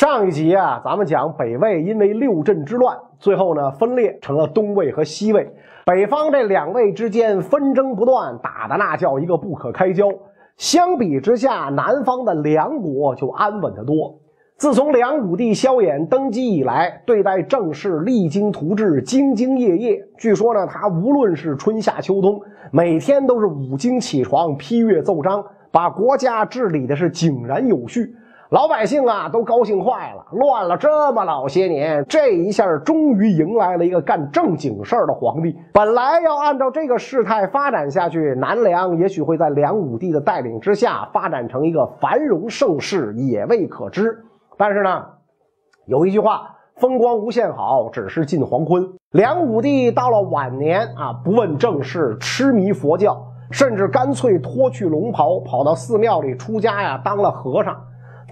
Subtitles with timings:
[0.00, 5.46] 上一集啊，咱们讲北魏因为六镇之乱，最后呢分裂成了东魏和西魏。
[5.84, 10.08] 北方这两魏之间纷争不断，打的那叫一个不可开交。
[10.56, 14.18] 相比之下，南方的梁国就安稳得多。
[14.56, 20.02] 自从梁武帝萧衍登基以来，对待政事励精图治，兢兢业业。
[20.16, 22.40] 据说呢，他无论是春夏秋冬，
[22.72, 28.14] 每天都是五更起床批阅奏章，把国家治理的是井然有序。
[28.50, 30.26] 老百姓啊，都高兴坏了。
[30.32, 35.56] 乱了这么老些年，这一下终于迎来了一个干正经事儿的皇帝。
[35.72, 44.18] 本来要按照这个事态发展下去，南梁也许会在梁武帝的带领之下发展成一个繁荣盛世，也未可知。
[44.58, 45.04] 但是呢，
[45.86, 53.16] 有一句话：“风光无限好，只是近黄昏。”梁武帝到了晚年啊，不问政事，痴迷佛教，
[53.52, 57.80] 甚至干脆脱去龙袍，跑到寺庙里出家呀，当了和尚。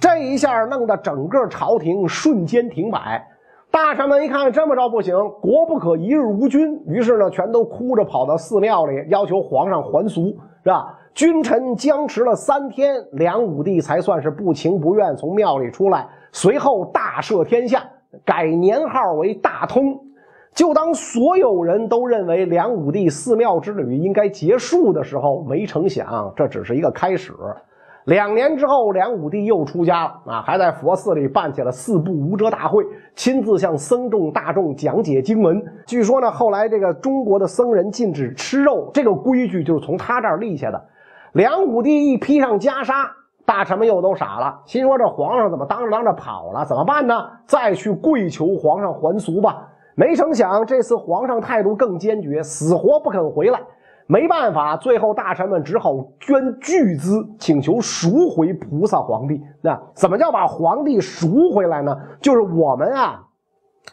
[0.00, 3.26] 这一下弄得整个朝廷瞬间停摆，
[3.70, 10.94] 大臣们一看这么着不行，国不可一日无君，于是呢，全都哭着跑到寺庙里要求皇上还俗，是吧？
[11.14, 17.82] 君臣僵持了三天，梁武帝才算是不情不愿从庙里出来，随后大赦天下，
[18.24, 19.98] 改年号为大通。
[20.54, 27.32] 就当所有人都认为梁武帝寺庙之旅应该结束的时候，没成想这只是一个开始。
[28.08, 32.82] 两年之后，梁武帝又出家了啊，还在佛寺里办起了四部无遮大会，
[33.14, 35.62] 亲自向僧众大众讲解经文。
[35.86, 40.82] 据说呢，后来这个中国的僧人禁止吃肉，这个规矩就是从他这儿立下的。
[41.32, 42.94] 梁武帝一披上袈裟，
[43.44, 46.64] 大臣们又都傻了，心说这皇上怎么当着当着跑了？
[46.64, 47.28] 怎么办呢？
[47.44, 49.68] 再去跪求皇上还俗吧。
[49.94, 53.60] 没成想，这次皇上态度更坚决，死活不肯回来。
[54.10, 59.38] 没办法，最后大臣们只好捐巨资，请求赎回菩萨皇帝。
[59.60, 61.94] 那怎么叫把皇帝赎回来呢？
[62.22, 63.22] 就是我们啊，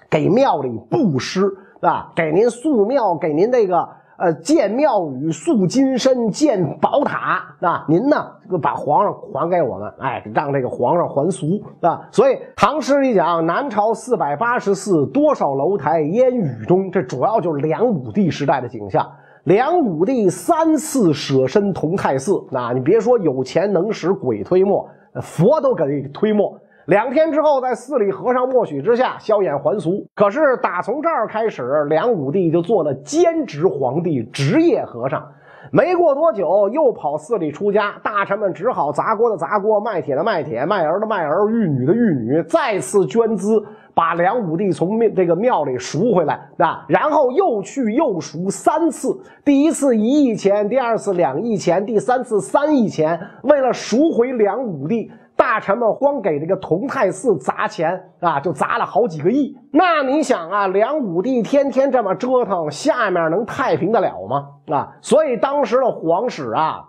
[0.10, 8.16] 给庙里布施，啊，给您塑庙，给您这个呃建庙宇、塑金身、建宝塔，啊，您呢
[8.62, 12.08] 把皇上还给我们，哎，让这个皇上还俗，啊。
[12.14, 19.06] 所以唐诗里讲南朝四百八十寺，多少楼台烟雨中，这主要就是梁武帝时代的景象。
[19.46, 24.90] 梁武帝三次舍身同泰寺，那你别说有钱能使鬼推磨，
[25.22, 26.60] 佛都给推磨。
[26.88, 30.04] 两天之后，在寺里和尚默许之下，萧衍还俗。
[30.16, 35.24] 可是打从这儿开始，梁武帝就做了兼职皇帝、职业和尚。
[35.72, 43.64] 没过多久，又跑寺里出家，大臣们只好砸锅的砸锅，卖铁的卖铁，卖儿的卖儿，育女的育女，再次捐资。
[43.96, 53.18] 把梁武帝从庙这个庙里赎回来啊，然后又去又赎三次，第一次一亿钱，第二次两亿钱，第三次三亿钱。
[53.44, 59.58] 为了赎回梁武帝，大臣们光给这个同泰寺砸钱啊，就砸了好几个亿。
[59.72, 64.48] 那你想啊，梁武帝天天这么折腾，下面能太平得了吗？
[64.76, 66.84] 啊，所以当时的皇室啊，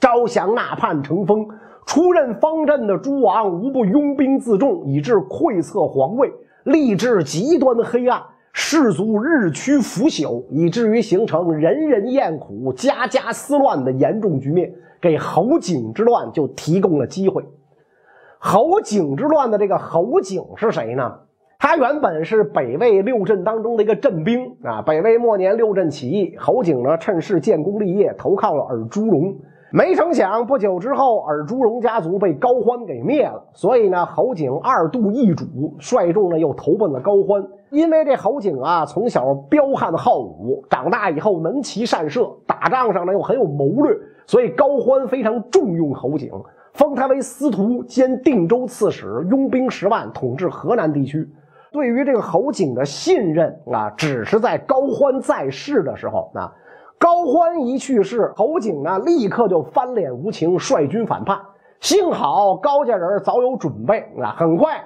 [0.00, 1.46] 招降纳叛成风。
[1.86, 6.30] 出任方阵的诸王无不拥兵自重，以致窥测皇位，
[6.64, 8.20] 吏治极端黑暗，
[8.52, 17.44] 士族日趋腐朽，以至于形成人人厌苦、家家思乱的严重局面，给侯景之乱就提供了机会。
[18.38, 21.20] 侯景之乱的这个侯景是谁呢？
[21.58, 24.82] 他原本是北魏六镇当中的一个镇兵啊。
[24.82, 29.36] 北魏末年六镇起义，侯景呢趁势建功立业，投靠了尔朱荣。
[29.72, 33.42] 没成想，不久之后，尔朱荣家族被高欢给灭了。
[33.52, 35.44] 所以呢，侯景二度易主，
[35.80, 37.44] 率众呢又投奔了高欢。
[37.70, 43.92] 因为这侯景啊，从小彪悍好武，长大以后能骑善射，打仗上呢又很有谋略，
[44.26, 46.30] 所以高欢非常重用侯景，
[46.72, 51.28] 封他为司徒兼定州刺史，拥兵十万，统治河南地区。
[51.72, 56.52] 对于这个侯景的信任啊，只是在高欢在世的时候啊。
[56.98, 61.38] 高欢一去世，侯景呢立刻就翻脸无情，率军反叛。
[61.80, 64.82] 幸好高家人早有准备啊，很快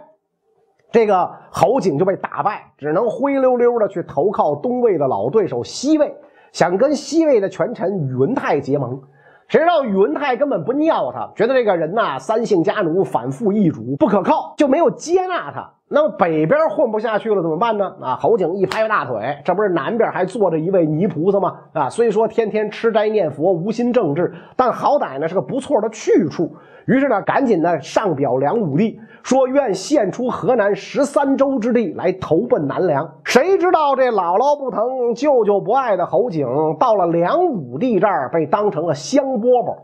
[0.90, 6.12] 这个侯景就被打败，只能灰溜溜的去投靠东魏的老对手西魏，
[6.52, 9.00] 想跟西魏的权臣宇文泰结盟。
[9.46, 15.72] 谁知道宇文泰根本不尿他，觉得这个人呐三姓家奴，反复易主，不可靠，就没有接纳他。
[15.92, 17.92] 那么北边混不下去了怎么办呢？
[18.00, 21.52] 啊，侯景一拍大腿，这不是南边还坐着一位泥菩萨吗？
[21.72, 26.54] 啊，虽说天天吃斋念佛，无心政治，但好歹呢是个不错的去处。
[26.86, 33.12] 于是呢，赶紧呢上表梁武帝，说愿献出河南十三州之地来投奔南梁。
[33.24, 36.46] 谁知道这姥姥不疼，舅舅不爱的侯景，
[36.78, 39.76] 到了梁武帝这儿被当成了香饽饽。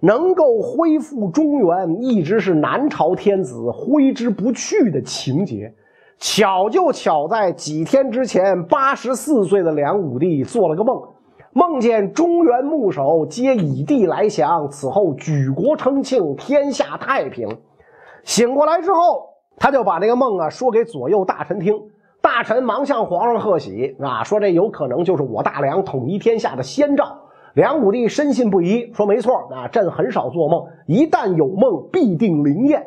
[0.00, 5.72] 能够恢复中原，一直是南朝天子挥之不去的情节。
[6.18, 11.00] 巧就巧在几天之前，八十四岁的梁武帝做了个梦，
[11.52, 17.48] 梦见中原牧首皆以地来降，此后举国称庆，天下太平。
[18.24, 21.74] 醒过来之后，他就把这个梦啊说给左右大臣听，
[22.20, 27.16] 大臣忙向皇上贺喜啊，说这有可能就是我大梁统一天下的先兆。
[27.58, 32.86] 梁武帝深信不疑，说：“没错啊，朕很少做梦，一旦有梦，必定灵验。”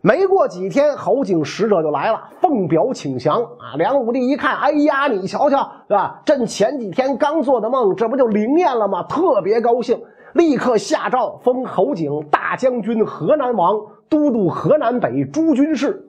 [0.00, 3.74] 没过几天，侯景使者就来了，奉表请降啊！
[3.76, 6.22] 梁武帝一看，哎呀，你瞧瞧，是吧？
[6.24, 9.02] 朕前几天刚做的梦，这不就灵验了吗？
[9.08, 10.00] 特别高兴，
[10.34, 13.76] 立刻下诏封侯景大将军、河南王，
[14.08, 16.00] 都督河南北诸军事。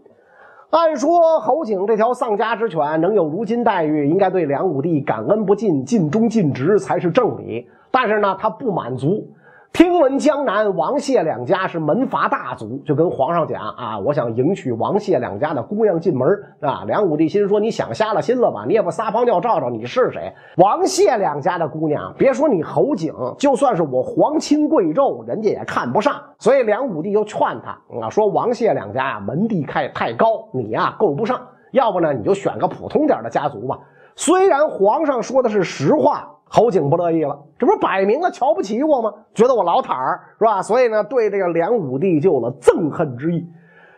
[0.70, 7.68] 按说侯景这条丧家之犬能有如今待遇，应该对梁武帝感恩不尽、尽忠尽职才是正理。
[7.94, 9.24] 但是呢，他不满足。
[9.72, 16.28] 听闻江南王谢两家是门阀大族，就跟皇上讲啊，我想迎娶王谢两家的姑娘进门
[16.60, 16.84] 啊。
[16.88, 18.66] 梁武帝心说：你想瞎了心了吧？
[18.68, 20.34] 你也不撒泡尿照照你是谁？
[20.58, 26.20] 王谢两家的姑娘，别说你侯景，就算是我皇亲贵胄，人家也看不上。
[26.40, 31.40] 所以梁武帝就劝他啊，说王谢两家呀门第太太高，你呀够不上。
[31.72, 33.80] 要不呢，你就选个普通点的家族吧。
[34.16, 36.30] 虽然皇上说的是实话。
[36.56, 39.12] 侯景不乐意了，这不是摆明了瞧不起我吗？
[39.34, 40.62] 觉得我老坦儿是吧？
[40.62, 43.44] 所以呢，对这个梁武帝就有了憎恨之意。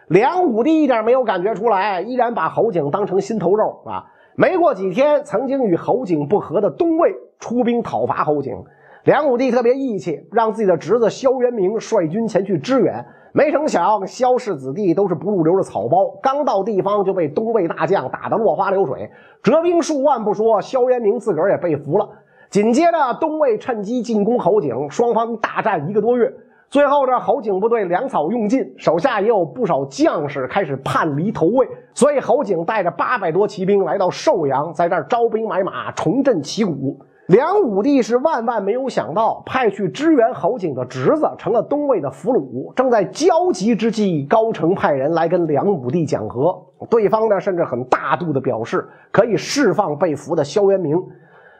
[0.07, 4.05] 梁武帝一点没有感觉出来，依然把侯景当成心头肉啊。
[4.37, 8.63] 没过几天，曾经与侯景不和的东魏出兵讨伐侯景，
[9.03, 13.05] 梁武帝特别义气，让自己的侄子萧元明率军前去支援。
[13.33, 19.11] 没成想，萧氏子弟都是不入流的草包，刚到地方就被东魏大将打得落花流水，
[19.43, 22.07] 折兵数万不说，萧元明自个儿也被俘了。
[22.55, 26.33] 紧接着，东魏趁机进攻侯景，双方大战一个多月。
[26.69, 36.97] 最后，这侯景部队粮草用尽，手下也有不少将士开始叛离投魏，所以侯景带着八百多骑兵来到寿阳，在这儿招兵买马，重振旗鼓。
[37.27, 42.73] 梁武帝是万万没有想到，派去支援侯景的侄子成了东魏的俘虏。
[42.73, 46.55] 正在焦急之际，高澄派人来跟梁武帝讲和，
[46.89, 50.95] 对方呢甚至很大度的表示可以释放被俘的萧渊明。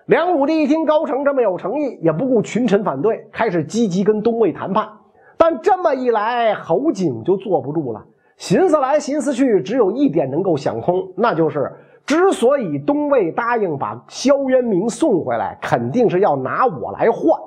[0.06, 4.88] 梁武帝一听高澄这么有诚意，也不顾群臣反对，开始积极跟东魏谈判。
[5.36, 8.06] 但这么一来，侯景就坐不住了，
[8.38, 11.74] 寻思来寻思去，只有一点能够想通，那就是
[12.06, 17.42] 之所以东魏答应把萧渊明送回来，肯定是要拿我来换。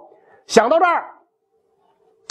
[0.46, 1.04] 想到这儿，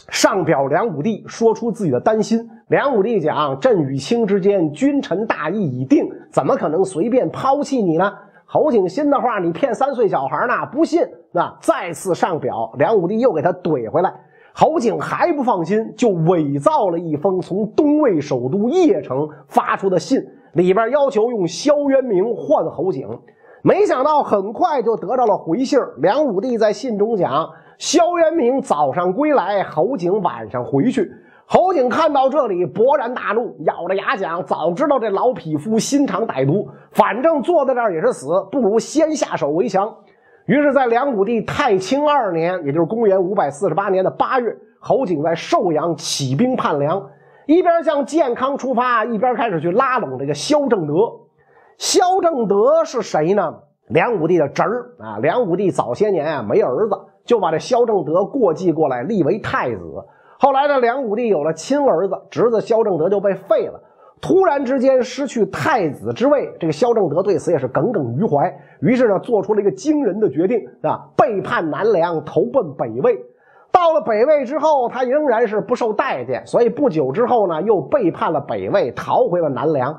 [0.10, 2.50] 上表梁武帝，说出自己的担心。
[2.68, 8.12] 梁武帝讲：“朕与卿之间，君臣大义已定，怎么可能随便抛弃你呢？”
[8.50, 10.54] 侯景信的话，你骗三岁小孩呢？
[10.72, 11.02] 不信，
[11.34, 14.14] 那再次上表，梁武帝又给他怼回来。
[14.54, 23.06] 侯景还不放心，就伪造了一封从东魏首都邺城发出的信，里边要求用萧渊明换侯景。
[23.64, 31.12] 没想到很快就得到了回信梁武帝在信中讲：萧渊明早上归来，侯景晚上回去。
[31.50, 39.96] 侯景看到这里，勃然大怒，咬着牙讲：“早知道这老匹夫心肠歹毒，反正坐在这儿也是死，不如先下手为强。”
[40.46, 47.02] 于是，在梁武帝太清二年，也就是公元五百四十八年的八月，侯景在寿阳起兵叛梁，
[47.46, 50.94] 一边向建康出发，一边开始去拉拢这个萧正德。
[51.78, 53.56] 萧正德是谁呢？
[53.88, 55.18] 梁武帝的侄儿啊！
[55.22, 59.80] 梁武帝早些年啊没儿子，就把这萧正德过继过来，立为太子。
[60.40, 63.82] 后来呢，梁武帝有了亲儿子，侄子萧正德就被废了。
[64.20, 68.52] 突然之间失去太子之位，这个萧正德对此也是耿耿于怀。
[68.82, 73.18] 于是呢，做出了一个惊人的决定啊，背叛南梁，投奔北魏。
[73.72, 79.96] 到了北魏之后，他仍然是不受待见，所以不久之后呢，又背叛了北魏，逃回了南梁。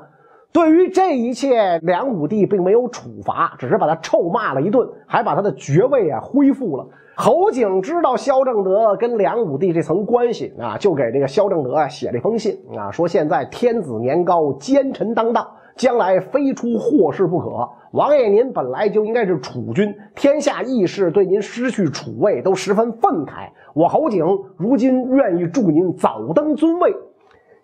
[0.51, 6.87] 对于这一切，梁武帝并没有处罚，只是把他臭骂了一顿，还把他的爵位啊恢复了。
[7.15, 17.69] 侯景知道萧正德跟梁武帝这层关系啊，就给这个萧正德啊写了一封信啊，说现在天子年高，奸臣当道，将来非出祸事不可。
[17.91, 23.49] 王爷您本来就应该是储君，天下义士对您失去储位都十分愤慨。
[23.75, 24.25] 我侯景
[24.57, 26.91] 如今愿意助您早登尊位。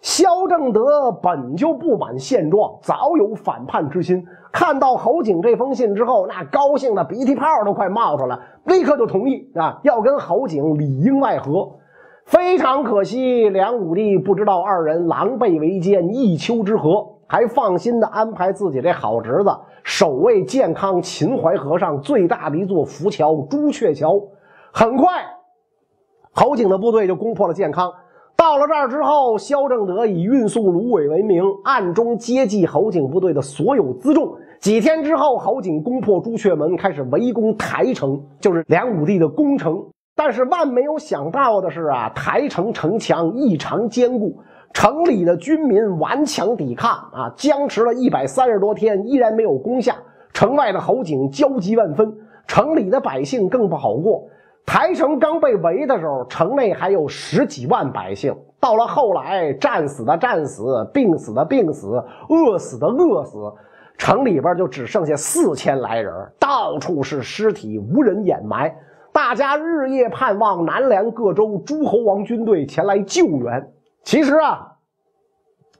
[0.05, 4.23] 萧正德本就不满现状，早有反叛之心。
[4.51, 11.71] 看到侯景这封信之后，那高兴的鼻涕泡都快冒出来，立刻就同意啊，要跟侯景里应外合。
[12.25, 19.49] 非常可惜，梁武帝不知道二人狼狈为奸，一丘之貉，还放心的安排自己这好侄子
[19.81, 24.21] 守卫健康秦淮河上最大的一座浮桥——朱雀桥。
[24.71, 25.25] 很快。
[26.31, 27.91] 侯景的部队就攻破了健康。
[28.37, 34.35] 到了这儿之后，萧正德以运送芦苇为名，暗中接济侯景部队的所有辎重。
[34.59, 39.83] 几天之后，侯景攻破朱雀门，开始围攻台城，就是梁武帝的宫城。
[40.15, 44.37] 但是万没有想到的是啊，台城城墙异常坚固，
[44.73, 49.95] 城里的军民顽强抵抗啊，僵持了一百三十多天，依然没有攻下。
[50.33, 52.13] 城外的侯景焦急万分，
[52.47, 54.23] 城里的百姓更不好过。
[54.65, 63.37] 台城刚被围的时候，城内还有十几万百姓，到了后来，战死的战死，病死的病死，饿死的饿死，
[63.97, 68.75] 城里边就只剩下四千来人，到处是尸体，无人掩埋。
[69.13, 73.71] 大家日夜盼望南梁各州诸侯王军队前来救援。
[74.03, 74.73] 其实啊，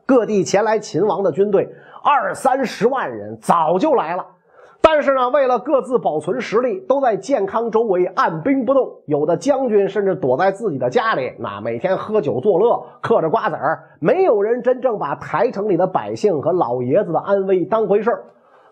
[0.06, 1.68] 各地前来秦王的军队
[2.04, 4.26] 二三十万人早就来了，
[4.82, 8.88] 但是呢，为了各自保存实力，都在健康周围按兵不动。
[9.08, 13.84] 有的将军甚至躲在自己的家里，那每天喝酒作乐，嗑着瓜子儿。
[14.00, 18.24] 没有人真正把台城里的百姓和老爷子的安危当回事儿。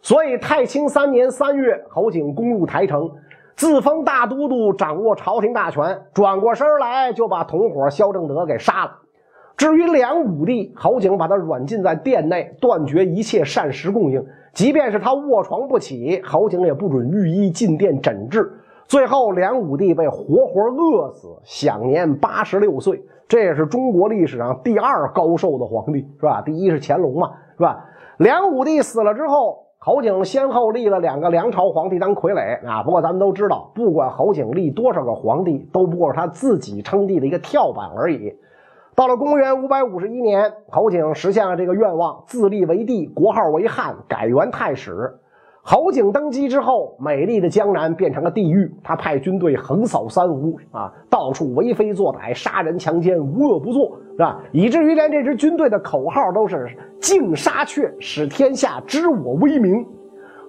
[0.02, 3.10] 所以，太清三年三月，侯景攻入台城。
[3.56, 8.92] 自封大都督，掌握朝廷大权，转过身来就把同伙萧正德给杀了。
[9.56, 14.26] 至于梁武帝，侯景把他软禁在殿内，断绝一切膳食供应。
[14.54, 18.52] 即便是他卧床不起，侯景也不准御医进殿诊治。
[18.88, 23.04] 最后，梁武帝被活活饿死，享年八十六岁。
[23.28, 26.42] 这也是中国历史上第二高寿的皇帝，是吧？
[26.42, 27.86] 第一是乾隆嘛，是吧？
[28.18, 29.60] 梁武帝死了之后。
[29.86, 38.34] 侯景先后立了两个梁朝皇帝当傀儡啊，不过咱们都知道，不管侯景立多少个皇帝，都不过是他自己称帝的一个跳板而已。
[38.96, 45.12] 到了公元五百五十一年，侯景实现了这个愿望，自立为帝，国号为汉，改元太史。
[45.64, 48.72] 侯景登基之后，美丽的江南变成了地狱。
[48.84, 54.40] 他派军队横扫三吴啊，到处为非作歹，杀人强奸，无恶不作，是吧？
[54.52, 56.68] 以至于连这支军队的口号都是
[57.02, 59.84] “敬杀却，使天下知我威名”。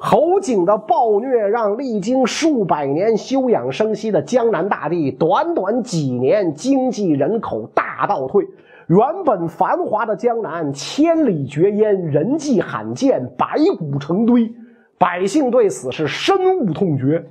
[0.07, 8.47] 侯景的暴虐让历经数百年休养生息的江南大地，短短几年经济人口大倒退。
[8.89, 14.53] 原本繁华的江南，千里绝烟，人迹罕见，白骨成堆。
[14.99, 17.25] 百姓对此是深恶痛绝，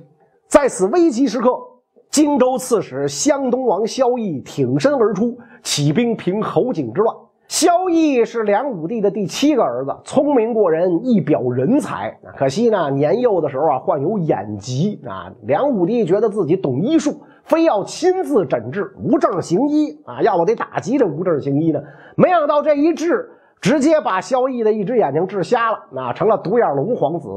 [0.48, 1.56] 在此危急时刻，
[2.10, 7.14] 荆州刺史湘东王萧绎挺身而出，起兵平侯景之乱。
[7.46, 12.16] 萧绎是梁武帝的第七个儿子，聪明过人，一表人才。
[12.36, 15.30] 可惜呢，年幼的时候啊，患有眼疾啊。
[15.42, 21.80] 梁武帝觉得自己懂医术，非要亲自诊治，无证行医啊，要不得打击这无证行医呢。
[22.16, 23.28] 没想到这一治，
[23.60, 27.28] 直接把萧绎的一只眼睛治瞎了，那成了独眼龙皇子。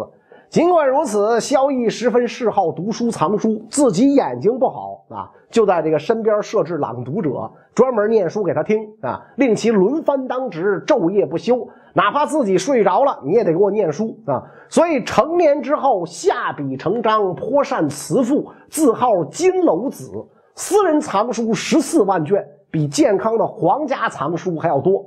[0.49, 14.41] 尽管如此，萧绎十分嗜好读书藏书，自己眼睛不好啊，就在这个身边设置朗读者，专门念书给他听啊，令其轮番当值，昼夜不休，哪怕自己睡着了，你也得给我念书啊。
[14.69, 20.09] 所以成年之后，下笔成章，颇善辞赋，字号金楼子，
[20.55, 25.03] 私人藏书十四万卷，比健康的皇家藏书还要多。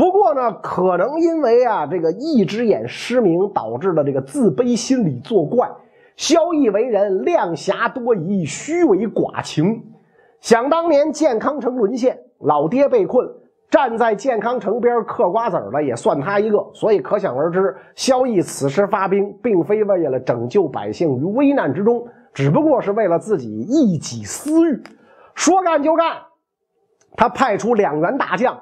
[0.00, 5.70] 不过呢，可能因为啊这个一只眼失明导致的这个自卑心理作怪，
[6.16, 9.84] 萧绎为人量侠多疑，虚伪寡情。
[10.40, 13.28] 想当年健康城沦陷，老爹被困，
[13.68, 16.66] 站在健康城边嗑瓜子的也算他一个。
[16.72, 22.02] 所以可想而知，萧绎此时发兵，并非为了拯救百姓于危难之中，
[22.32, 24.82] 只不过是为了自己一己私欲。
[25.34, 26.16] 说干就干，
[27.18, 28.58] 他派出两员大将。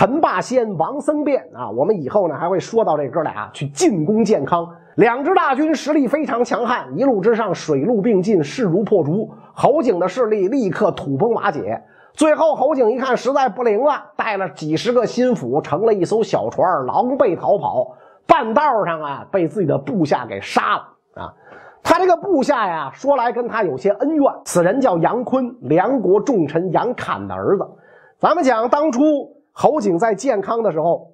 [0.00, 4.66] 陈霸先、王僧辩啊，我们以后呢还会说到这哥俩去进攻建康。
[4.94, 9.28] 两支大军实力非常强悍，一路之上水陆并进，势如破竹。
[9.52, 11.78] 侯景的势力立刻土崩瓦解。
[12.14, 17.94] 最后侯景一看实在不灵了，带了几十个心腹，乘了一艘小船，狼狈逃跑。
[18.26, 21.34] 半道上啊，被自己的部下给杀了啊！
[21.82, 24.24] 他这个部下呀，说来跟他有些恩怨。
[24.46, 27.68] 此人叫杨坤，梁国重臣杨侃的儿子。
[28.18, 29.02] 咱们讲当初。
[29.60, 31.08] 侯景在建康的时候，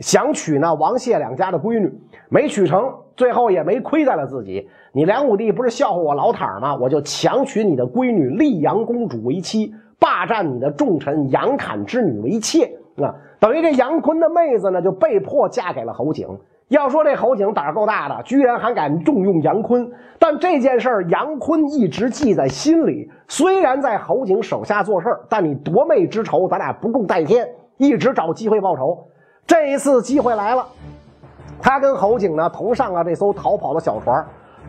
[0.00, 1.88] 想娶那王谢两家的闺女，
[2.28, 4.68] 没娶成，最后也没亏待了自己。
[4.92, 6.74] 你梁武帝不是笑话我老坦吗？
[6.74, 12.64] 我就强娶你的闺女丽阳公主为妻，霸占你的重臣杨侃之女为妾
[12.96, 13.14] 啊！
[13.38, 16.26] 等于这杨坤的妹子呢，就被迫嫁给了侯景。
[16.66, 19.88] 要说这侯景胆够大的，居然还敢重用杨坤。
[20.18, 23.08] 但这件事儿，杨坤一直记在心里。
[23.28, 27.48] 虽然在侯景手下做事，但你夺妹之仇，咱俩不共戴天。
[27.78, 29.06] 一直找机会报仇，
[29.46, 30.66] 这一次机会来了。
[31.60, 34.24] 他跟侯景呢同上了这艘逃跑的小船，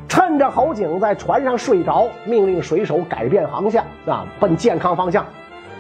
[0.08, 5.26] 趁着侯景在船上睡着，命令水手改变航向啊，奔健康方向。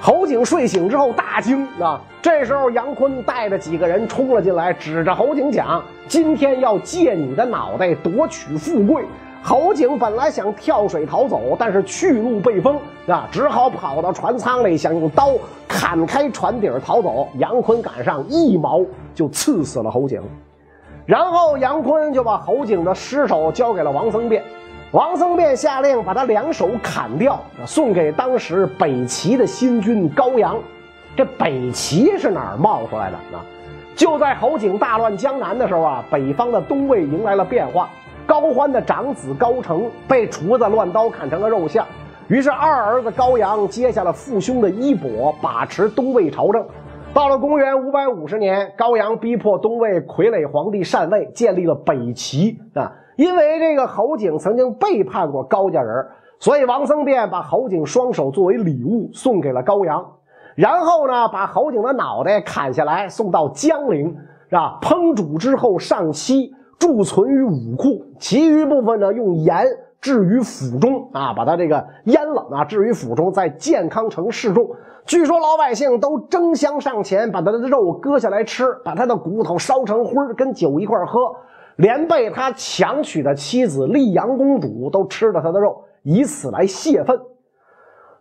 [0.01, 2.00] 侯景睡醒之后大惊啊！
[2.21, 9.03] 这时候杨坤带着几个人冲了进来，指着侯景讲：“今天要借你的脑袋夺取富贵。”
[9.41, 12.77] 侯景本来想跳水逃走，但是去路被封
[13.08, 15.31] 啊，只好跑到船舱里，想用刀
[15.67, 17.27] 砍开船底逃走。
[17.38, 18.81] 杨坤赶上，一矛
[19.15, 20.22] 就刺死了侯景。
[21.05, 24.43] 然后杨坤就把侯景的尸首交给了王僧辩。
[24.91, 30.58] 王僧辩下令把他两手砍掉，送给当时北齐的新军高阳。
[31.15, 33.41] 这北齐是哪儿冒出来的啊？
[33.96, 37.89] 就在侯景大乱江南的时候啊，北方的东魏迎来了变化。
[38.29, 41.83] 高欢的长子高澄被厨子乱刀砍成了肉馅，
[42.27, 46.63] 于是二儿子高阳接下了父兄的衣钵，把持东魏朝政。
[47.12, 52.91] 到了公元五百五十年，高阳逼迫东魏傀儡皇帝禅位，建立了北齐啊。
[53.17, 56.05] 因为这个侯景曾经背叛过高家人，
[56.39, 60.05] 所以王僧辩把侯景双手作为礼物送给了高阳，
[60.53, 64.15] 然后呢，把侯景的脑袋砍下来送到江陵，
[64.50, 64.77] 是吧？
[64.83, 69.65] 烹煮之后上漆，贮存于武库，其余部分呢用盐
[70.01, 74.67] 置于府中啊，把它这个腌了啊，置于府中，在健康城示众。
[75.05, 81.19] 据说老百姓都争相上前，把他的肉割下来吃，把他的骨头烧成灰跟酒一块喝。
[81.75, 87.19] 连被他强娶的妻子丽阳公主都吃了他的肉，以此来泄愤。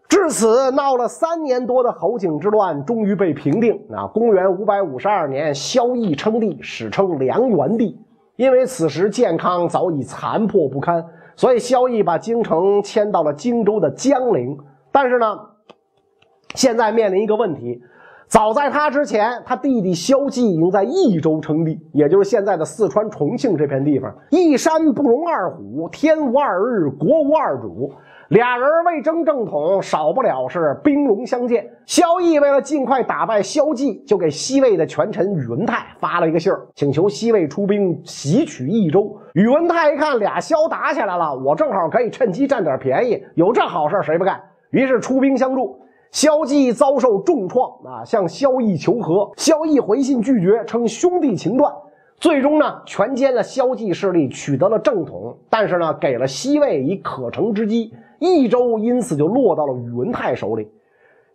[0.09, 3.75] 至此，闹了三年多的侯景之乱终于被平定。
[3.93, 8.01] 啊，公元五百五十二年，萧绎称帝，史称梁元帝。
[8.39, 11.05] 因为此时建康早已残破不堪，
[11.35, 14.57] 所以萧绎把京城迁到了荆州的江陵。
[14.93, 15.27] 但是呢，
[16.55, 17.83] 现在面临一个问题。
[18.29, 24.15] 早在他之前，他弟弟萧纪已经在益州称帝，也就是现在的四川重庆这片地方。
[24.31, 27.91] 一山不容二虎，天无二日，国无二主。
[28.29, 31.67] 俩人为争正统，少不了是兵戎相见。
[31.89, 39.17] 萧绎为了尽快打败萧纪，就给西魏的权臣宇文泰发了一个信儿，请求西魏出兵袭取益州。
[39.33, 44.39] 宇文泰一看俩萧打起来了，我正好可以趁机占点便宜，有这好事谁不干？
[44.69, 45.81] 于是出兵相助。
[46.11, 51.73] 萧纪遭受重创啊，向萧绎求和，萧绎回信拒绝，称兄弟情断。
[52.19, 55.35] 最终呢，全歼了萧纪势力，取得了正统。
[55.49, 60.69] 但是呢，给了西魏以可乘之机，益州因此就落到了宇文泰手里。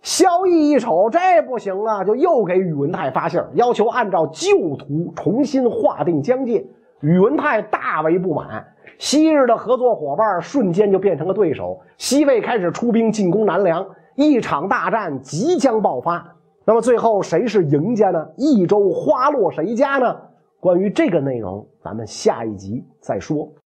[0.04, 6.66] 萧绎一瞅，这不行啊，就又给宇文泰发信，要求按照旧图重新划定疆界。
[7.00, 8.66] 宇文泰大为不满，
[9.00, 11.80] 昔日的合作伙伴瞬间就变成了对手。
[11.98, 13.86] 西魏开始出兵进攻南梁。
[14.16, 16.36] 一场大战即将爆发，
[16.66, 18.28] 那么最后谁是赢家呢？
[18.38, 20.16] 益州花落谁家呢？
[20.60, 23.50] 关于这个内容，咱们下一集再说。